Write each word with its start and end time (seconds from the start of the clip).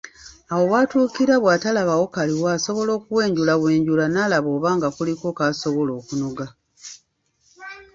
Awo 0.51 0.63
w’atuukira 0.71 1.35
bw’atalabawo 1.43 2.05
kaliwo 2.15 2.47
asobola 2.57 2.91
okuwenjulawenjula 2.99 4.05
n’alaba 4.09 4.49
oba 4.57 4.69
nga 4.77 4.87
kuliko 4.95 5.25
k’asobola 5.37 5.91
okunoga. 5.99 6.45